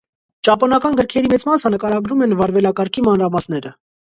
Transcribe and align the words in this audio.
Ճապոնական 0.47 0.95
գրքերի 0.99 1.29
մեծ 1.35 1.45
մասը 1.49 1.73
նկարագրում 1.75 2.25
են 2.29 2.35
վարվելակարգի 2.41 3.07
մանրամասները։ 3.11 3.77